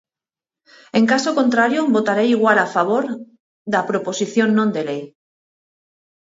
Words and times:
En 0.99 1.03
caso 1.11 1.37
contrario, 1.39 1.81
votarei 1.95 2.27
igual 2.37 2.57
a 2.61 2.71
favor 2.75 3.03
da 3.73 3.87
proposición 3.89 4.49
non 4.57 4.69
de 4.75 4.81
lei. 4.89 5.03